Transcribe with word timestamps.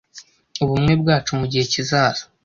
ubumwe 0.63 0.93
bwacu 1.01 1.29
mugihe 1.39 1.65
kizaza 1.73 2.23